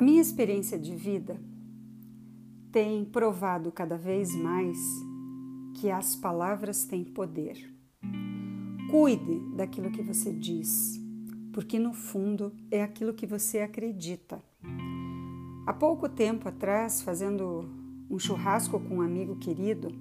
A 0.00 0.02
minha 0.02 0.22
experiência 0.22 0.78
de 0.78 0.96
vida 0.96 1.38
tem 2.72 3.04
provado 3.04 3.70
cada 3.70 3.98
vez 3.98 4.34
mais 4.34 4.78
que 5.78 5.90
as 5.90 6.16
palavras 6.16 6.84
têm 6.84 7.04
poder. 7.04 7.70
Cuide 8.90 9.40
daquilo 9.54 9.90
que 9.90 10.00
você 10.00 10.32
diz, 10.32 10.98
porque 11.52 11.78
no 11.78 11.92
fundo 11.92 12.50
é 12.70 12.82
aquilo 12.82 13.12
que 13.12 13.26
você 13.26 13.58
acredita. 13.58 14.42
Há 15.66 15.74
pouco 15.74 16.08
tempo 16.08 16.48
atrás, 16.48 17.02
fazendo 17.02 17.68
um 18.08 18.18
churrasco 18.18 18.80
com 18.80 18.96
um 18.96 19.02
amigo 19.02 19.36
querido, 19.36 19.94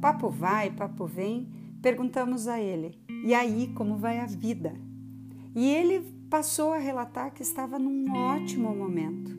papo 0.00 0.30
vai, 0.30 0.70
papo 0.70 1.06
vem, 1.06 1.48
perguntamos 1.82 2.46
a 2.46 2.60
ele: 2.60 2.96
"E 3.24 3.34
aí, 3.34 3.66
como 3.74 3.96
vai 3.96 4.20
a 4.20 4.26
vida?" 4.26 4.80
E 5.56 5.68
ele 5.68 6.19
passou 6.30 6.72
a 6.72 6.78
relatar 6.78 7.32
que 7.32 7.42
estava 7.42 7.76
num 7.76 8.14
ótimo 8.14 8.74
momento. 8.74 9.36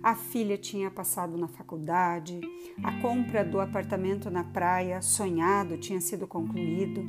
A 0.00 0.14
filha 0.14 0.56
tinha 0.56 0.88
passado 0.88 1.36
na 1.36 1.48
faculdade, 1.48 2.40
a 2.82 3.00
compra 3.02 3.44
do 3.44 3.60
apartamento 3.60 4.30
na 4.30 4.44
praia, 4.44 5.02
sonhado, 5.02 5.76
tinha 5.76 6.00
sido 6.00 6.28
concluído. 6.28 7.04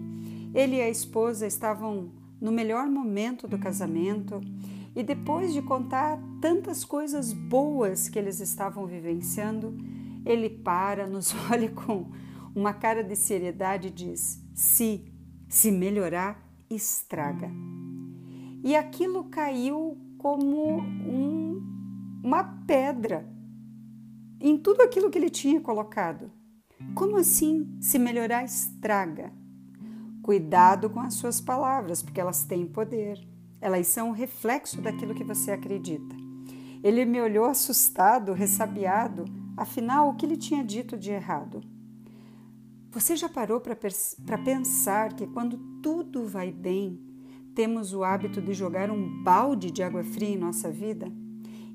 Ele 0.54 0.78
e 0.78 0.82
a 0.82 0.90
esposa 0.90 1.46
estavam 1.46 2.12
no 2.42 2.52
melhor 2.52 2.88
momento 2.88 3.48
do 3.48 3.60
casamento 3.60 4.42
e 4.96 5.04
depois 5.04 5.54
de 5.54 5.62
contar 5.62 6.20
tantas 6.42 6.84
coisas 6.84 7.32
boas 7.32 8.10
que 8.10 8.18
eles 8.18 8.40
estavam 8.40 8.88
vivenciando, 8.88 9.78
ele 10.26 10.50
para, 10.50 11.06
nos 11.06 11.36
olha 11.52 11.70
com 11.70 12.10
uma 12.56 12.74
cara 12.74 13.04
de 13.04 13.16
seriedade 13.16 13.90
e 13.90 13.92
diz: 13.92 14.42
Se, 14.56 15.06
se 15.48 15.72
melhorar, 15.72 16.44
estraga. 16.68 17.52
E 18.64 18.76
aquilo 18.76 19.26
caiu 19.26 19.98
como 20.18 20.80
um, 20.80 21.62
uma 22.24 22.44
pedra 22.66 23.28
em 24.40 24.58
tudo 24.58 24.82
aquilo 24.82 25.10
que 25.10 25.18
ele 25.18 25.30
tinha 25.30 25.60
colocado. 25.62 26.32
Como 26.96 27.18
assim 27.18 27.78
se 27.82 28.00
melhorar 28.00 28.44
estraga? 28.44 29.32
Cuidado 30.22 30.90
com 30.90 31.00
as 31.00 31.16
suas 31.16 31.42
palavras, 31.42 32.02
porque 32.02 32.22
elas 32.22 32.44
têm 32.44 32.66
poder. 32.66 33.20
Elas 33.62 33.88
são 33.88 34.10
o 34.10 34.14
reflexo 34.14 34.82
daquilo 34.82 35.16
que 35.16 35.24
você 35.24 35.52
acredita. 35.52 36.16
Ele 36.84 37.04
me 37.04 37.20
olhou 37.20 37.46
assustado, 37.46 38.34
ressabiado, 38.34 39.26
afinal, 39.58 40.10
o 40.10 40.16
que 40.16 40.26
ele 40.26 40.38
tinha 40.38 40.64
dito 40.64 40.98
de 40.98 41.12
errado? 41.12 41.62
Você 42.92 43.16
já 43.16 43.28
parou 43.28 43.60
para 43.60 44.38
pensar 44.38 45.14
que 45.14 45.28
quando 45.28 45.58
tudo 45.82 46.26
vai 46.26 46.52
bem, 46.52 47.09
temos 47.60 47.94
o 47.94 48.06
hábito 48.06 48.42
de 48.42 48.54
jogar 48.54 48.90
um 48.90 49.22
balde 49.22 49.70
de 49.70 49.84
água 49.84 50.02
fria 50.02 50.30
em 50.30 50.38
nossa 50.38 50.72
vida? 50.72 51.12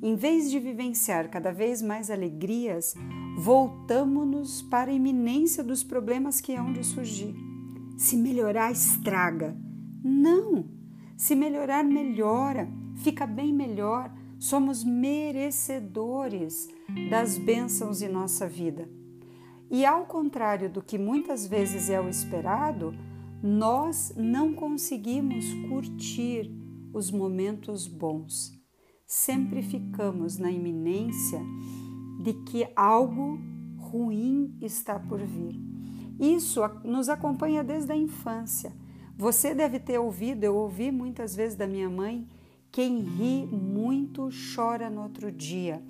Em 0.02 0.16
vez 0.16 0.50
de 0.50 0.58
vivenciar 0.58 1.28
cada 1.28 1.52
vez 1.52 1.82
mais 1.82 2.10
alegrias, 2.10 2.94
voltamos-nos 3.36 4.62
para 4.62 4.90
a 4.90 4.94
iminência 4.94 5.62
dos 5.62 5.84
problemas 5.84 6.40
que 6.40 6.55
hão 6.55 6.72
de 6.72 6.82
surgir. 6.82 7.34
Se 7.98 8.16
melhorar, 8.16 8.72
estraga. 8.72 9.55
Não! 10.02 10.64
Se 11.18 11.36
melhorar, 11.36 11.84
melhora, 11.84 12.66
fica 13.02 13.27
bem 13.27 13.52
melhor. 13.52 14.10
Somos 14.38 14.82
merecedores 14.82 16.66
das 17.10 17.36
bênçãos 17.36 18.00
em 18.00 18.08
nossa 18.08 18.48
vida. 18.48 18.88
E 19.70 19.84
ao 19.84 20.06
contrário 20.06 20.70
do 20.70 20.80
que 20.80 20.96
muitas 20.96 21.46
vezes 21.46 21.90
é 21.90 22.00
o 22.00 22.08
esperado, 22.08 22.94
nós 23.47 24.11
não 24.17 24.55
conseguimos 24.55 25.53
curtir 25.69 26.50
os 26.95 27.11
momentos 27.11 27.86
bons. 27.86 28.59
Sempre 29.06 29.62
ficamos 29.62 30.39
na 30.39 30.51
iminência 30.51 31.42
de 32.23 32.33
que 32.33 32.67
algo 32.75 33.39
ruim 33.77 34.57
está 34.63 34.98
por 34.98 35.20
vir. 35.20 35.61
Isso 36.18 36.63
nos 36.83 37.11
acompanha 37.11 37.63
desde 37.63 37.92
a 37.92 37.96
infância. 37.96 38.73
Você 39.14 39.55
deve 39.55 39.79
ter 39.79 39.98
ouvido, 39.98 40.45
eu 40.45 40.57
ouvi 40.57 40.91
muitas 40.91 41.36
vezes 41.36 41.55
da 41.55 41.67
minha 41.67 41.91
mãe, 41.91 42.27
quem 42.73 43.01
ri 43.01 43.45
muito 43.45 44.30
chora 44.55 44.89
no 44.89 45.02
outro 45.02 45.30
dia. 45.30 45.85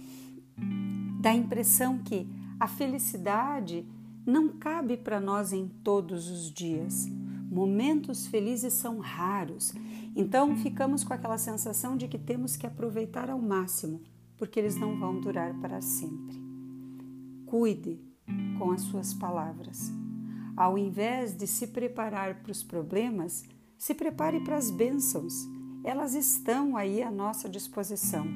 Dá 1.20 1.30
a 1.30 1.36
impressão 1.36 1.98
que 1.98 2.26
a 2.58 2.66
felicidade 2.66 3.86
não 4.26 4.48
cabe 4.48 4.96
para 4.96 5.20
nós 5.20 5.52
em 5.52 5.68
todos 5.68 6.28
os 6.28 6.52
dias. 6.52 7.08
Momentos 7.54 8.26
felizes 8.26 8.72
são 8.72 8.98
raros, 8.98 9.72
então 10.16 10.56
ficamos 10.56 11.04
com 11.04 11.14
aquela 11.14 11.38
sensação 11.38 11.96
de 11.96 12.08
que 12.08 12.18
temos 12.18 12.56
que 12.56 12.66
aproveitar 12.66 13.30
ao 13.30 13.38
máximo, 13.38 14.02
porque 14.36 14.58
eles 14.58 14.74
não 14.74 14.98
vão 14.98 15.20
durar 15.20 15.54
para 15.60 15.80
sempre. 15.80 16.36
Cuide 17.46 18.00
com 18.58 18.72
as 18.72 18.80
suas 18.80 19.14
palavras. 19.14 19.92
Ao 20.56 20.76
invés 20.76 21.32
de 21.32 21.46
se 21.46 21.68
preparar 21.68 22.42
para 22.42 22.50
os 22.50 22.64
problemas, 22.64 23.44
se 23.78 23.94
prepare 23.94 24.40
para 24.40 24.56
as 24.56 24.72
bênçãos. 24.72 25.32
Elas 25.84 26.16
estão 26.16 26.76
aí 26.76 27.04
à 27.04 27.10
nossa 27.10 27.48
disposição. 27.48 28.26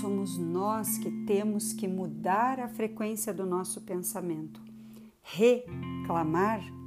Somos 0.00 0.36
nós 0.36 0.98
que 0.98 1.12
temos 1.26 1.72
que 1.72 1.86
mudar 1.86 2.58
a 2.58 2.66
frequência 2.66 3.32
do 3.32 3.46
nosso 3.46 3.82
pensamento. 3.82 4.60
Reclamar 5.22 6.77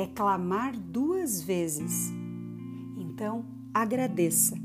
é 0.00 0.06
clamar 0.06 0.74
duas 0.78 1.42
vezes. 1.42 2.10
Então, 2.96 3.44
agradeça 3.74 4.56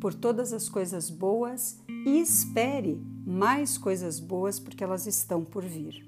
por 0.00 0.12
todas 0.12 0.52
as 0.52 0.68
coisas 0.68 1.08
boas 1.08 1.78
e 1.88 2.18
espere 2.20 3.00
mais 3.24 3.78
coisas 3.78 4.18
boas 4.18 4.58
porque 4.58 4.82
elas 4.82 5.06
estão 5.06 5.44
por 5.44 5.64
vir. 5.64 6.04